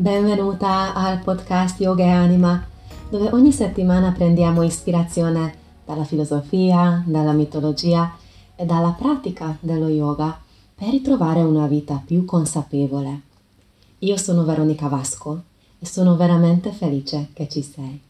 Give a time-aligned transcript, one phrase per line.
[0.00, 2.66] Benvenuta al podcast Yoga e Anima,
[3.10, 8.16] dove ogni settimana prendiamo ispirazione dalla filosofia, dalla mitologia
[8.56, 10.40] e dalla pratica dello yoga
[10.74, 13.20] per ritrovare una vita più consapevole.
[13.98, 15.42] Io sono Veronica Vasco
[15.78, 18.00] e sono veramente felice che ci sei.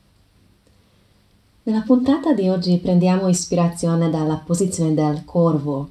[1.65, 5.91] Nella puntata di oggi prendiamo ispirazione dalla posizione del corvo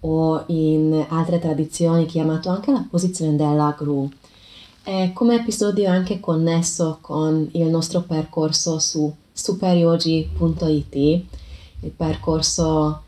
[0.00, 4.10] o in altre tradizioni chiamato anche la posizione della gru
[4.88, 13.02] è come episodio anche connesso con il nostro percorso su superyogi.it, il percorso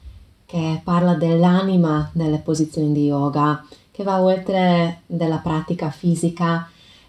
[0.44, 6.68] che parla dell'anima nelle posizioni di yoga, che va oltre della pratica fisica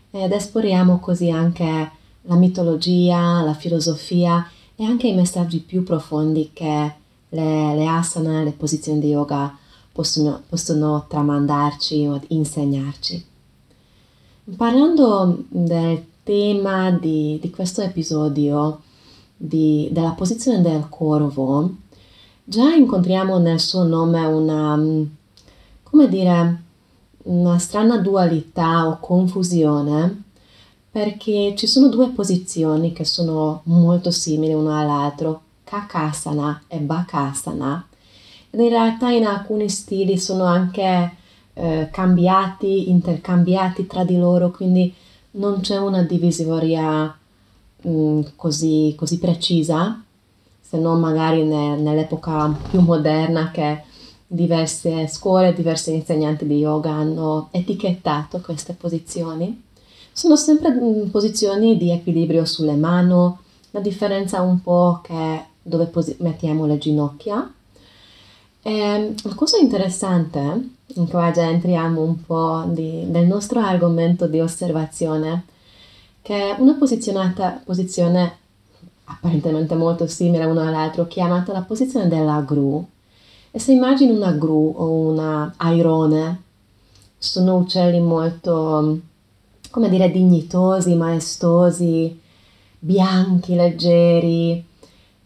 [0.10, 1.92] ed esploriamo così anche
[2.22, 6.94] la mitologia, la filosofia e anche i messaggi più profondi che
[7.28, 9.54] le, le asana, le posizioni di yoga
[9.92, 13.31] possono, possono tramandarci o insegnarci.
[14.58, 18.82] Parlando del tema di, di questo episodio,
[19.38, 21.74] di, della posizione del corvo,
[22.44, 24.78] già incontriamo nel suo nome una,
[25.84, 26.64] come dire,
[27.24, 30.24] una strana dualità o confusione
[30.92, 37.88] perché ci sono due posizioni che sono molto simili l'una all'altro, Kakasana e Bakasana.
[38.50, 41.20] Ed in realtà in alcuni stili sono anche
[41.54, 44.94] eh, cambiati, intercambiati tra di loro, quindi
[45.32, 47.16] non c'è una divisoria
[47.82, 50.04] mh, mm, così, così, precisa,
[50.62, 53.84] se non magari ne, nell'epoca più moderna che
[54.28, 59.64] diverse scuole, diversi insegnanti di yoga hanno etichettato queste posizioni.
[60.14, 63.34] Sono sempre mh, mm, posizioni di equilibrio sulle mani,
[63.72, 67.54] la differenza un po' che dove posi- mettiamo le ginocchia.
[68.64, 70.70] E, ehm, la cosa interessante
[71.10, 75.46] qua già entriamo un po' di, del nostro argomento di osservazione,
[76.22, 78.38] che una posizione
[79.06, 82.86] apparentemente molto simile una all'altra, chiamata la posizione della gru.
[83.52, 86.44] E se immagini una gru o una airone,
[87.18, 89.00] sono uccelli molto,
[89.70, 92.20] come dire, dignitosi, maestosi,
[92.80, 94.66] bianchi, leggeri,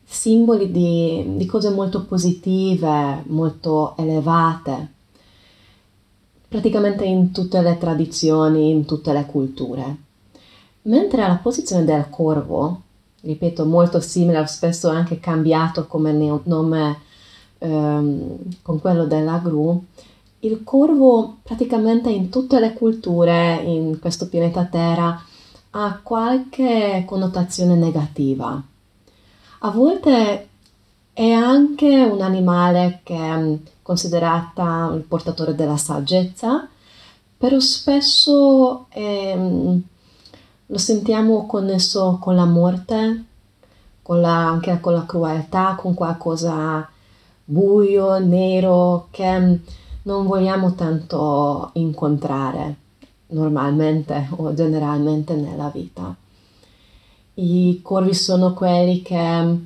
[0.05, 4.93] simboli di, di cose molto positive, molto elevate
[6.55, 9.97] praticamente in tutte le tradizioni, in tutte le culture.
[10.83, 12.81] Mentre alla posizione del corvo,
[13.21, 16.99] ripeto, molto simile, spesso anche cambiato come nome
[17.57, 19.83] ehm, con quello della gru,
[20.39, 25.19] il corvo praticamente in tutte le culture in questo pianeta Terra
[25.71, 28.63] ha qualche connotazione negativa.
[29.65, 30.47] A volte
[31.11, 36.67] è anche un animale che considerata il portatore della saggezza,
[37.35, 39.81] però spesso ehm,
[40.67, 43.23] lo sentiamo connesso con la morte,
[44.03, 46.87] con la, anche con la crudeltà, con qualcosa
[47.43, 49.59] buio, nero, che
[50.03, 52.75] non vogliamo tanto incontrare
[53.29, 56.15] normalmente o generalmente nella vita.
[57.35, 59.57] I corvi sono quelli che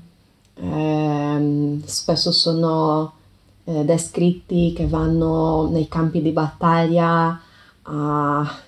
[0.56, 3.14] eh, spesso sono
[3.66, 7.40] eh, descritti che vanno nei campi di battaglia
[7.84, 8.60] a,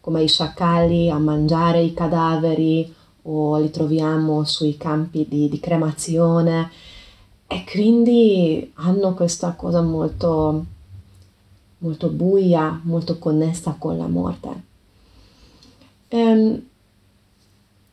[0.00, 2.92] come i sciacalli a mangiare i cadaveri
[3.22, 6.70] o li troviamo sui campi di, di cremazione
[7.46, 10.64] e quindi hanno questa cosa molto,
[11.78, 14.62] molto buia, molto connessa con la morte.
[16.08, 16.70] Ehm,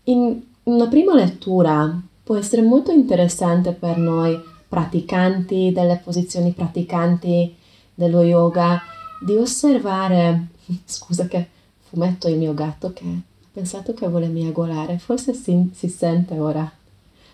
[0.10, 7.56] in una prima lettura può essere molto interessante per noi praticanti, delle posizioni praticanti
[7.94, 8.82] dello yoga,
[9.24, 10.48] di osservare,
[10.86, 11.48] scusa che
[11.90, 16.72] fumetto il mio gatto che ha pensato che vuole miagolare, forse si, si sente ora.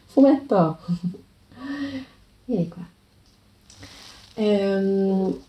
[0.06, 0.78] Fumetto!
[2.46, 2.88] Vieni qua.
[4.36, 5.40] Ehm,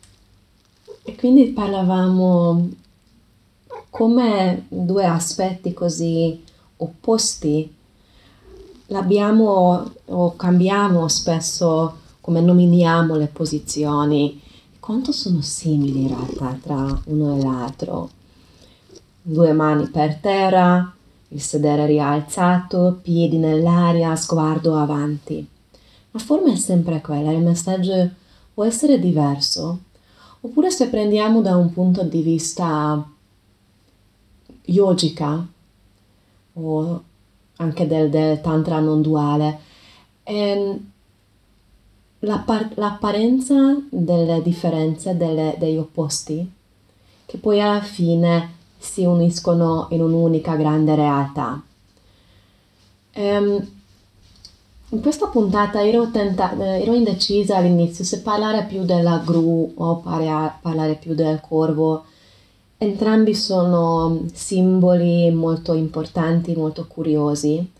[1.02, 2.68] e quindi parlavamo
[3.90, 6.42] come due aspetti così
[6.78, 7.74] opposti
[8.86, 14.40] l'abbiamo o cambiamo spesso come nominiamo le posizioni,
[14.80, 18.10] quanto sono simili in realtà tra uno e l'altro.
[19.22, 20.92] Due mani per terra,
[21.28, 25.46] il sedere rialzato, piedi nell'aria, sguardo avanti.
[26.10, 28.10] La forma è sempre quella, il messaggio
[28.54, 29.78] può essere diverso,
[30.40, 33.04] oppure se prendiamo da un punto di vista
[34.64, 35.46] yogica
[36.58, 37.02] o
[37.56, 39.58] anche del, del tantra non duale.
[40.24, 40.90] Ehm,
[42.20, 46.50] l'appar- l'apparenza delle differenze, delle, degli opposti,
[47.24, 51.60] che poi alla fine si uniscono in un'unica grande realtà.
[53.14, 53.74] Um,
[54.90, 59.96] in questa puntata ero, tenta- eh, ero, indecisa all'inizio se parlare più della gru o
[59.96, 62.04] parlare più del corvo.
[62.78, 67.72] Entrambi sono simboli molto importanti, molto curiosi,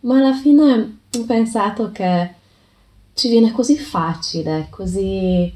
[0.00, 2.30] ma alla fine ho pensato che
[3.12, 5.52] ci viene così facile, così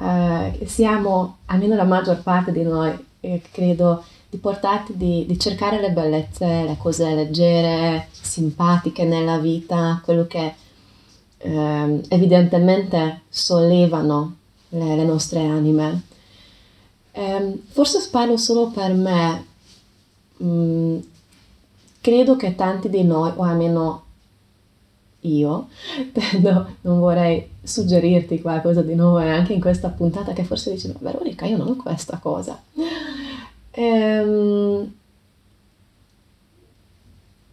[0.00, 5.80] eh, siamo, almeno la maggior parte di noi, eh, credo, di portarti di, di, cercare
[5.80, 10.54] le bellezze, le cose leggere, simpatiche nella vita, quello che
[11.38, 14.36] eh, evidentemente sollevano
[14.68, 16.02] le, le nostre anime.
[17.18, 19.44] Eh, forse parlo solo per me,
[20.40, 20.98] mm,
[22.00, 24.04] credo che tanti di noi, o almeno
[25.22, 25.66] io,
[26.12, 30.94] tendo, non vorrei suggerirti qualcosa di nuovo anche in questa puntata che forse dici, ma
[31.00, 32.62] Veronica, io non ho questa cosa.
[33.72, 34.92] Ehm,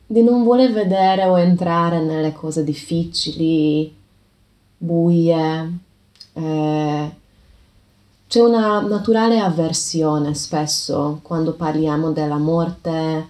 [0.06, 3.92] di non voler vedere o entrare nelle cose difficili,
[4.78, 5.80] buie.
[6.34, 7.24] Eh,
[8.36, 13.30] c'è una naturale avversione spesso quando parliamo della morte,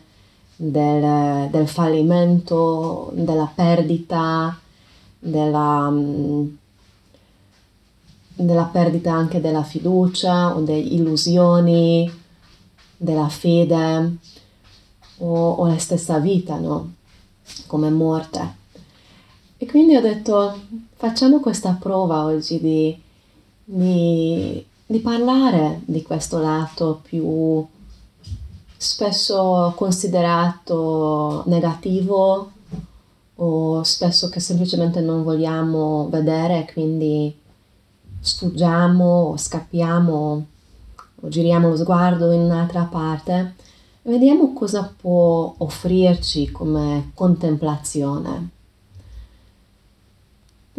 [0.56, 4.60] del, del fallimento, della perdita,
[5.20, 6.48] della, mm,
[8.34, 12.12] della perdita anche della fiducia o delle illusioni
[12.98, 14.18] della fede
[15.18, 16.94] o, o la stessa vita, no?
[17.68, 18.56] Come morte.
[19.58, 20.60] E quindi ho detto,
[20.96, 23.00] facciamo questa prova oggi di,
[23.66, 27.66] di, di parlare di questo lato più
[28.78, 32.52] spesso considerato negativo
[33.36, 37.36] o spesso che semplicemente non vogliamo vedere, quindi
[38.20, 40.46] sfuggiamo o scappiamo
[41.22, 43.64] o giriamo lo sguardo in un'altra parte
[44.06, 48.50] vediamo cosa può offrirci come contemplazione.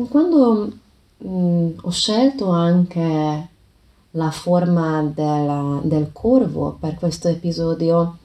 [0.08, 0.72] Quando
[1.18, 3.48] mh, mm, ho scelto anche
[4.16, 8.18] la forma della, del corvo per questo episodio,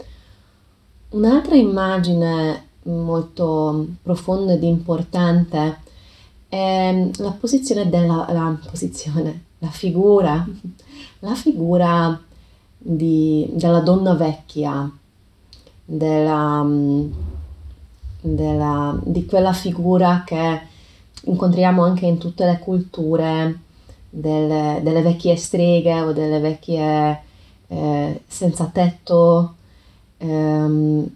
[1.10, 5.80] un'altra immagine molto profonda ed importante
[6.48, 10.46] è la posizione della la posizione, la figura
[11.22, 12.20] la figura
[12.78, 14.90] di, della donna vecchia,
[15.86, 16.66] della,
[18.22, 20.62] della, di quella figura che
[21.24, 23.60] incontriamo anche in tutte le culture,
[24.12, 27.22] delle, delle vecchie streghe o delle vecchie
[27.68, 29.56] eh, senza tetto,
[30.18, 31.10] ehm,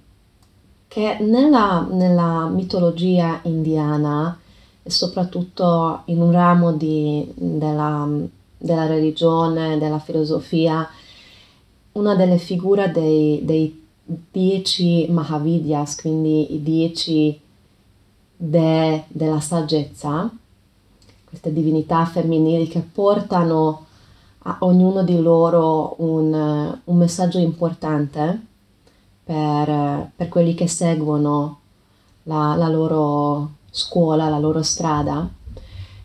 [0.87, 4.39] che nella, nella, mitologia indiana
[4.83, 8.07] soprattutto in un ramo di, della
[8.65, 10.87] della religione, della filosofia,
[11.93, 13.83] una delle figure dei, dei
[14.31, 17.39] dieci Mahavidyas, quindi i dieci
[18.35, 20.29] dei della saggezza,
[21.35, 23.85] queste divinità femminili che portano
[24.39, 28.41] a ognuno di loro un, un messaggio importante
[29.23, 31.59] per, per, quelli che seguono
[32.23, 35.27] la, la loro scuola, la loro strada.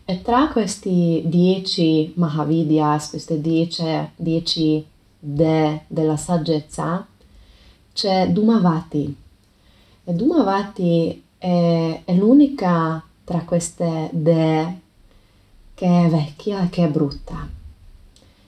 [0.05, 3.85] E tra questi dieci Mahavidyas, queste dieci,
[4.17, 4.85] dieci
[5.17, 7.07] de della saggezza,
[7.93, 9.17] c'è Dumavati.
[10.03, 14.79] E Dumavati è, è l'unica tra queste de
[15.81, 17.49] che è vecchia e che è brutta.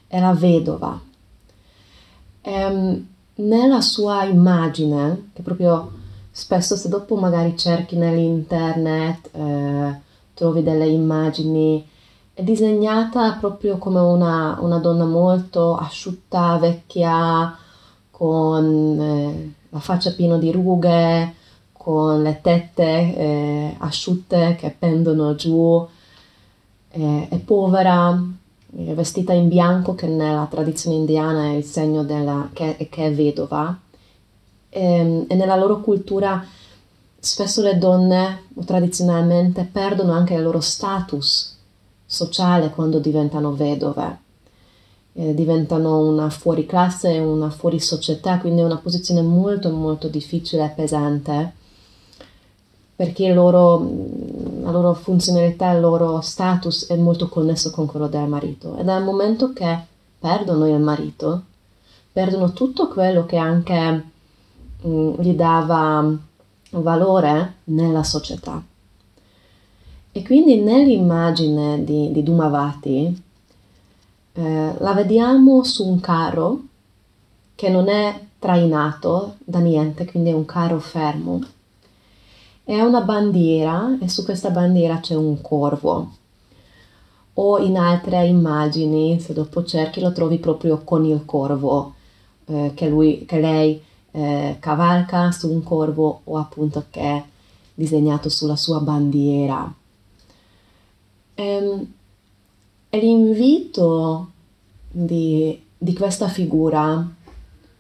[0.06, 1.00] È la vedova.
[2.42, 5.92] E, ehm, nella sua immagine, che proprio
[6.30, 10.00] spesso se dopo magari cerchi nell'internet, eh,
[10.34, 11.88] trovi delle immagini,
[12.34, 17.56] è disegnata proprio come una, una donna molto asciutta, vecchia,
[18.10, 21.34] con eh, la faccia piena di rughe,
[21.72, 25.88] con le tette eh, asciutte che pendono giù,
[26.92, 28.10] eh, è povera,
[28.76, 33.12] è vestita in bianco che nella tradizione indiana è il segno della, che, che è
[33.12, 33.78] vedova.
[34.68, 36.44] E, ehm, e nella loro cultura
[37.18, 41.56] spesso le donne tradizionalmente perdono anche il loro status
[42.04, 44.18] sociale quando diventano vedove,
[45.14, 50.64] eh, diventano una fuori classe, una fuori società, quindi è una posizione molto molto difficile
[50.64, 51.52] e pesante
[53.02, 53.78] perché loro,
[54.62, 59.02] la loro funzionalità, il loro status è molto connesso con quello del marito e dal
[59.02, 59.78] momento che
[60.18, 61.42] perdono il marito,
[62.12, 64.04] perdono tutto quello che anche
[64.80, 66.16] mh, mm, gli dava
[66.70, 68.62] valore nella società.
[70.14, 73.22] E quindi nell'immagine di, di Dumavati
[74.34, 76.60] eh, la vediamo su un carro
[77.54, 81.40] che non è trainato da niente, quindi è un carro fermo.
[82.64, 86.16] Ha una bandiera e su questa bandiera c'è un corvo.
[87.34, 91.94] O in altre immagini, se dopo cerchi, lo trovi proprio con il corvo
[92.46, 97.24] eh, che, lui, che lei eh, cavalca su un corvo o appunto che è
[97.74, 99.72] disegnato sulla sua bandiera.
[101.34, 101.92] Ehm,
[102.90, 104.30] e l'invito
[104.90, 107.10] di, di questa figura,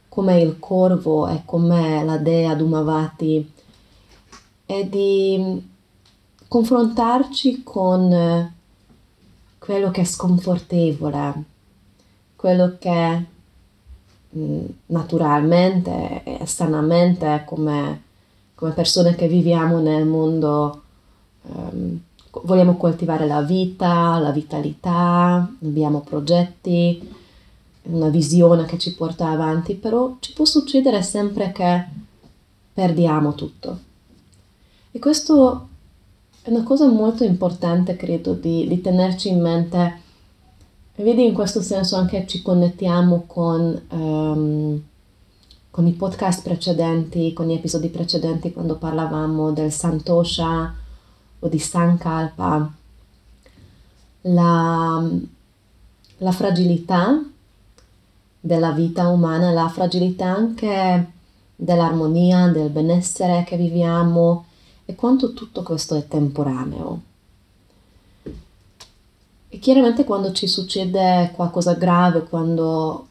[0.08, 3.51] come il corvo e come la dea Dumavati,
[4.78, 5.70] è di
[6.48, 8.52] confrontarci con
[9.58, 11.42] quello che è sconfortevole,
[12.36, 13.24] quello che
[14.36, 18.02] mm, naturalmente e sanamente come,
[18.54, 20.82] come, persone che viviamo nel mondo
[21.42, 22.00] um,
[22.42, 27.20] vogliamo coltivare la vita, la vitalità, abbiamo progetti,
[27.84, 31.84] una visione che ci porta avanti, però ci può succedere sempre che
[32.72, 33.90] perdiamo tutto.
[34.94, 35.68] E questo
[36.42, 40.00] è una cosa molto importante, credo, di, di tenerci in mente.
[40.96, 44.82] Vedi, in questo senso anche ci connettiamo con, um,
[45.70, 50.74] con i podcast precedenti, con gli episodi precedenti quando parlavamo del Santosha
[51.38, 52.70] o di Sankalpa.
[54.22, 55.08] La,
[56.18, 57.18] la fragilità
[58.38, 61.10] della vita umana, la fragilità anche
[61.56, 64.44] dell'armonia, del benessere che viviamo
[64.92, 67.00] e quanto tutto questo è temporaneo.
[69.48, 73.06] E chiaramente quando ci succede qualcosa grave, quando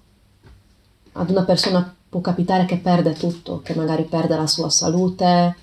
[1.13, 5.55] ad una persona può capitare che perde tutto, che magari perde la sua salute,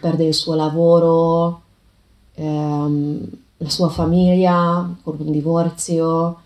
[0.00, 1.62] perde il suo lavoro,
[2.34, 3.28] ehm,
[3.58, 6.40] la sua famiglia, con un divorzio,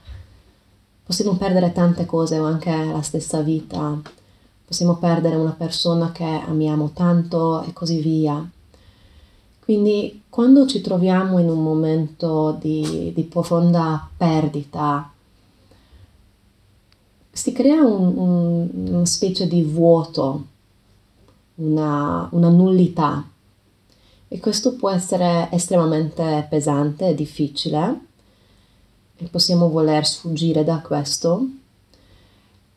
[1.04, 4.00] possiamo perdere tante cose o anche la stessa vita,
[4.64, 8.50] possiamo perdere una persona che amiamo tanto e così via.
[9.68, 15.12] Quindi quando ci troviamo in un momento di, di profonda perdita,
[17.30, 20.46] si crea un, un, una specie di vuoto,
[21.56, 23.28] una, una nullità.
[24.28, 28.00] E questo può essere estremamente pesante e difficile
[29.18, 31.46] e possiamo voler sfuggire da questo.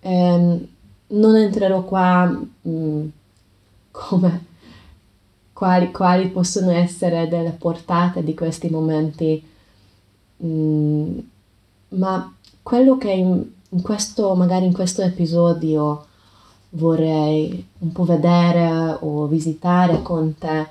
[0.02, 0.68] Eh,
[1.08, 3.08] non entrerò qua mh, mm,
[3.92, 4.50] come
[5.62, 9.46] quali, quali possono essere delle portate di questi momenti,
[10.44, 11.20] mm,
[11.90, 16.08] ma quello che in, in questo, magari in questo episodio
[16.70, 20.68] vorrei un po' vedere o visitare con te,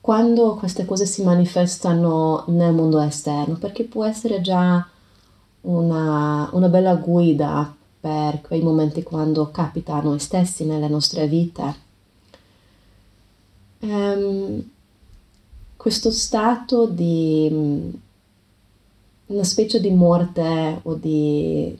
[0.00, 4.84] quando queste cose si manifestano nel mondo esterno, perché può essere già
[5.60, 11.84] una, una bella guida per quei momenti quando capita a noi stessi nelle nostre vite
[13.88, 14.62] um,
[15.76, 17.90] questo stato di mm,
[19.26, 21.78] una specie di morte o di,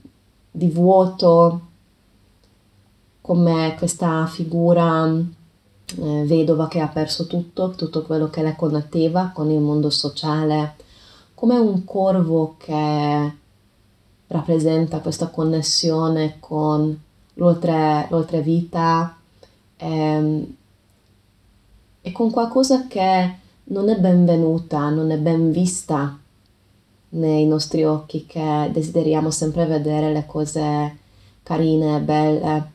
[0.50, 1.60] di vuoto
[3.20, 9.50] come questa figura eh, vedova che ha perso tutto, tutto quello che le connetteva con
[9.50, 10.74] il mondo sociale,
[11.34, 13.34] come un corvo che
[14.28, 16.98] rappresenta questa connessione con
[17.34, 19.16] l'oltre, l'oltre vita,
[19.76, 20.56] ehm,
[22.06, 23.34] e con qualcosa che
[23.64, 26.16] non è benvenuta, non è ben vista
[27.08, 30.98] nei nostri occhi, che desideriamo sempre vedere le cose
[31.42, 32.70] carine e belle,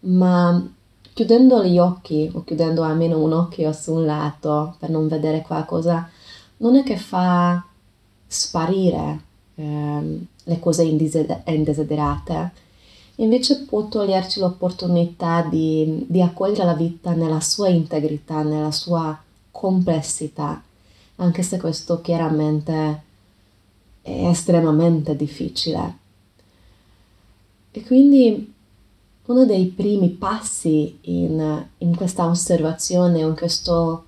[0.00, 0.68] ma
[1.12, 6.10] chiudendo gli occhi o chiudendo almeno un occhio su un lato per non vedere qualcosa,
[6.56, 7.64] non è che fa
[8.26, 9.20] sparire
[9.54, 12.52] eh, le cose indesiderate,
[13.16, 20.62] invece può toglierci l'opportunità di, di accogliere la vita nella sua integrità, nella sua complessità,
[21.16, 23.02] anche se questo chiaramente
[24.02, 25.98] è estremamente difficile.
[27.70, 28.52] E quindi
[29.24, 34.04] uno dei primi passi in, in questa osservazione, in questo,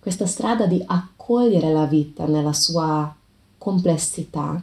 [0.00, 3.14] questa strada di accogliere la vita nella sua
[3.58, 4.62] complessità,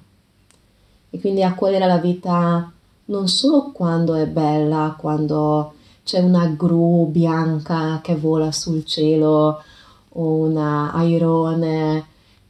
[1.10, 2.72] e quindi accogliere la vita
[3.12, 9.62] non solo quando è bella, quando c'è una gru bianca che vola sul cielo
[10.14, 12.06] o un airone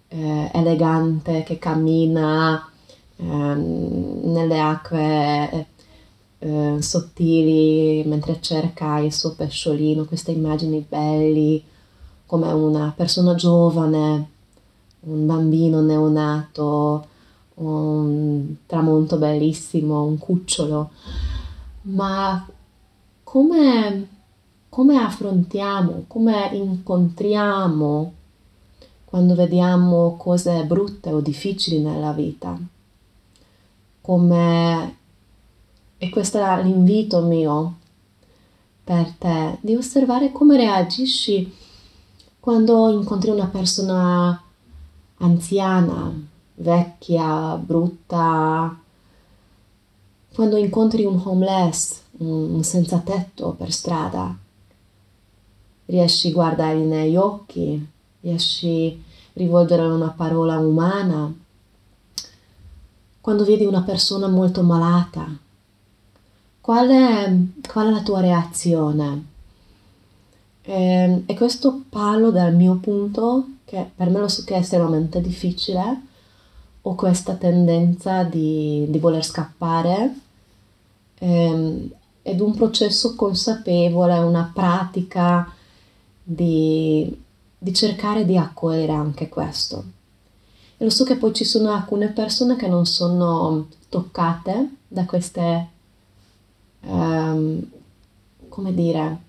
[0.07, 2.69] eh, elegante che cammina
[3.17, 5.67] eh, nelle acque
[6.39, 11.63] eh, sottili mentre cerca il suo pesciolino, queste immagini belli
[12.27, 14.29] come una persona giovane,
[15.01, 17.07] un bambino neonato
[17.55, 20.91] un tramonto bellissimo, un cucciolo,
[21.83, 22.47] ma
[23.23, 24.07] come,
[24.69, 28.13] come affrontiamo, come incontriamo
[29.05, 32.57] quando vediamo cose brutte o difficili nella vita.
[34.01, 34.97] Come,
[35.97, 37.75] e questo è l'invito mio
[38.83, 41.53] per te, di osservare come reagisci
[42.39, 44.41] quando incontri una persona
[45.17, 46.11] anziana,
[46.61, 48.77] vecchia, brutta,
[50.33, 54.35] quando incontri un homeless, un senza tetto per strada,
[55.85, 57.85] riesci a guardargli negli occhi,
[58.21, 61.33] riesci a rivolgere una parola umana.
[63.19, 65.27] Quando vedi una persona molto malata,
[66.61, 67.35] qual è,
[67.67, 69.25] qual è la tua reazione?
[70.63, 74.59] E, ehm, e questo parlo dal mio punto, che per me lo so che è
[74.59, 76.09] estremamente difficile,
[76.83, 80.13] ho questa tendenza di, di voler scappare
[81.19, 81.91] ehm,
[82.23, 85.51] ed un processo consapevole, una pratica
[86.23, 87.15] di,
[87.57, 89.83] di cercare di accogliere anche questo.
[90.77, 95.67] E lo so che poi ci sono alcune persone che non sono toccate da queste,
[96.81, 97.63] um,
[98.49, 99.19] come dire,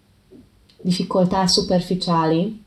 [0.80, 2.61] difficoltà superficiali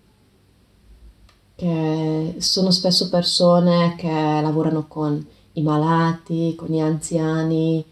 [1.55, 7.83] che sono spesso persone che lavorano con i malati, con gli anziani,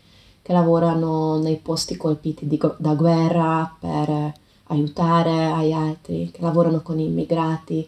[0.42, 4.34] che lavorano nei posti colpiti di, da guerra per
[4.68, 7.88] aiutare agli altri, che lavorano con gli immigrati.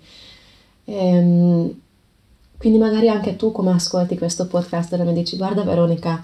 [0.86, 1.80] E, ehm,
[2.58, 6.24] quindi magari anche tu come ascolti questo podcast e mi dici guarda Veronica,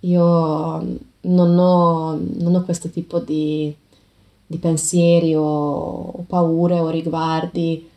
[0.00, 3.74] io non ho, non ho questo tipo di,
[4.46, 7.88] di pensieri o, o paure o riguardi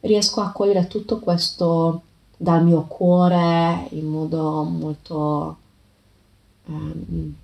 [0.00, 2.02] riesco a cogliere tutto questo
[2.36, 5.56] dal mio cuore in modo molto
[6.66, 7.34] um,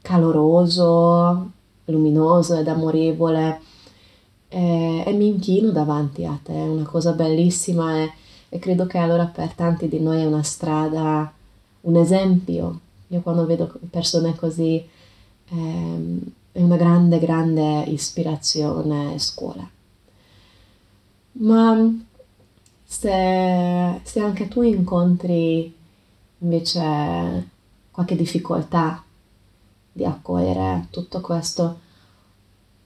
[0.00, 1.50] caloroso,
[1.84, 3.60] luminoso ed amorevole
[4.48, 8.12] e, e, mi inchino davanti a te, è una cosa bellissima e,
[8.48, 11.32] e credo che allora per tanti di noi è una strada,
[11.82, 12.80] un esempio.
[13.08, 14.84] Io quando vedo persone così
[15.48, 16.20] ehm,
[16.52, 19.66] è una grande, grande ispirazione e scuola.
[21.32, 21.90] Ma
[22.84, 25.74] se, se anche tu incontri
[26.38, 27.48] invece
[27.90, 29.02] qualche difficoltà
[29.92, 31.78] di accogliere tutto questo,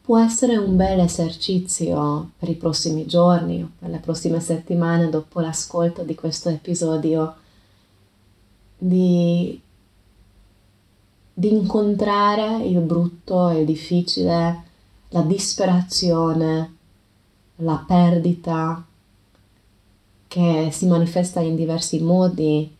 [0.00, 6.02] può essere un bel esercizio per i prossimi giorni, per le prossime settimane dopo l'ascolto
[6.02, 7.34] di questo episodio,
[8.78, 9.60] di,
[11.32, 14.62] di incontrare il brutto, il difficile,
[15.08, 16.75] la disperazione,
[17.56, 18.84] la perdita
[20.28, 22.74] che si manifesta in diversi modi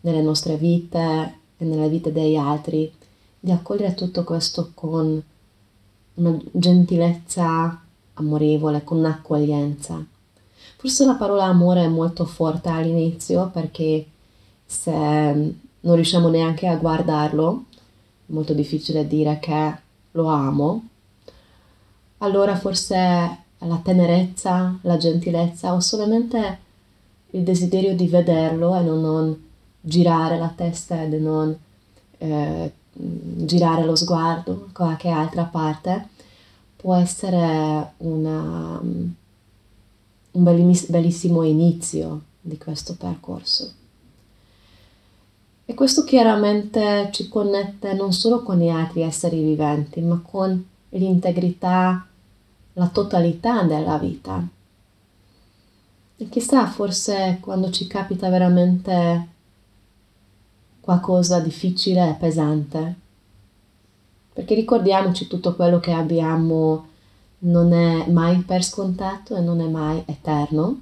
[0.00, 2.92] nelle nostre vite e nelle vite degli altri,
[3.38, 5.22] di accogliere tutto questo con
[6.14, 7.80] una gentilezza
[8.14, 10.04] amorevole, con un'accoglienza.
[10.76, 14.06] Forse la parola amore è molto forte all'inizio perché
[14.64, 17.64] se non riusciamo neanche a guardarlo,
[18.26, 19.74] è molto difficile dire che
[20.12, 20.88] lo amo,
[22.18, 26.58] allora forse la tenerezza, la gentilezza o solamente
[27.30, 29.44] il desiderio di vederlo e non, non
[29.80, 31.56] girare la testa e non
[32.18, 36.08] eh, girare lo sguardo qualche altra parte
[36.76, 39.12] può essere una, un
[40.30, 43.72] bellissimo inizio di questo percorso.
[45.64, 52.06] E questo chiaramente ci connette non solo con gli altri esseri viventi, ma con l'integrità
[52.78, 54.46] la totalità della vita.
[56.18, 59.28] E chissà, forse quando ci capita veramente
[60.80, 62.94] qualcosa difficile e pesante,
[64.32, 66.86] perché ricordiamoci tutto quello che abbiamo
[67.38, 70.80] non è mai per scontato e non è mai eterno.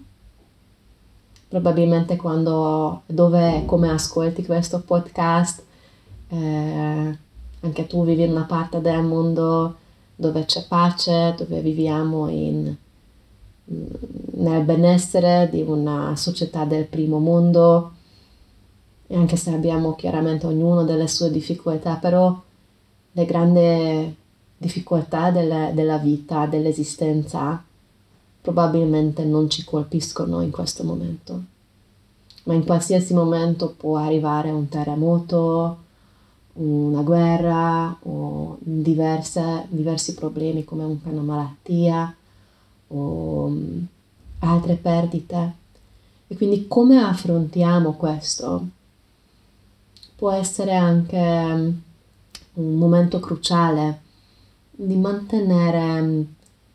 [1.49, 5.63] Probabilmente quando, dove, come ascolti questo podcast,
[6.29, 7.19] eh,
[7.61, 9.83] anche tu vivi in una parte del mondo
[10.15, 12.75] dove c'è pace, dove viviamo in,
[13.65, 17.93] nel benessere di una società del primo mondo,
[19.07, 22.41] e anche se abbiamo chiaramente ognuno delle sue difficoltà, però
[23.13, 24.17] le grandi
[24.57, 27.63] difficoltà delle, della vita, dell'esistenza,
[28.41, 31.43] probabilmente non ci colpiscono in questo momento.
[32.45, 35.84] Ma in qualsiasi momento può arrivare un terremoto,
[36.55, 42.15] una guerra o diverse, diversi problemi come una malattia
[42.89, 43.87] o um,
[44.41, 45.63] altre perdite.
[46.27, 48.69] E quindi come affrontiamo questo?
[50.17, 51.81] Può essere anche um,
[52.55, 54.01] un momento cruciale
[54.71, 56.23] di mantenere mm,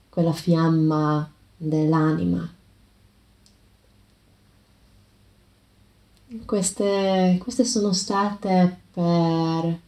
[0.09, 2.53] quella fiamma dell'anima.
[6.45, 9.79] Queste, queste sono state per,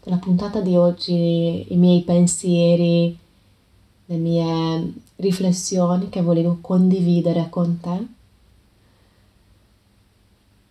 [0.00, 3.16] per la puntata di oggi i miei pensieri,
[4.06, 8.06] le mie riflessioni che volevo condividere con te.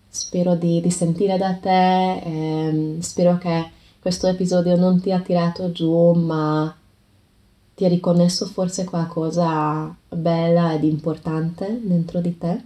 [0.10, 5.72] Spero di, di sentire da te, ehm, spero che questo episodio non ti ha tirato
[5.72, 6.76] giù, ma
[7.76, 12.62] ti ha riconnesso forse qualcosa bella ed importante dentro di te.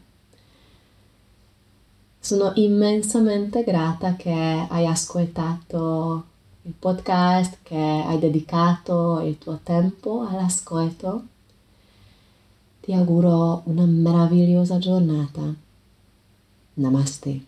[2.28, 4.34] Sono immensamente grata che
[4.68, 6.26] hai ascoltato
[6.64, 11.24] il podcast, che hai dedicato il tuo tempo all'ascolto.
[12.82, 15.42] Ti auguro una meravigliosa giornata.
[16.74, 17.46] Namaste.